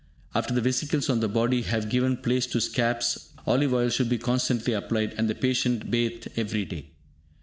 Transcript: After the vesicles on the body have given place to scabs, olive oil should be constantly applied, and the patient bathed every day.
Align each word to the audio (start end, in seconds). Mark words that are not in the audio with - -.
After 0.33 0.51
the 0.51 0.61
vesicles 0.61 1.11
on 1.11 1.19
the 1.19 1.27
body 1.29 1.61
have 1.61 1.87
given 1.91 2.17
place 2.17 2.47
to 2.47 2.59
scabs, 2.59 3.33
olive 3.45 3.71
oil 3.71 3.89
should 3.89 4.09
be 4.09 4.17
constantly 4.17 4.73
applied, 4.73 5.13
and 5.15 5.29
the 5.29 5.35
patient 5.35 5.91
bathed 5.91 6.27
every 6.35 6.65
day. 6.65 6.89